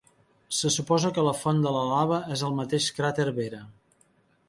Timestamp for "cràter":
3.01-3.31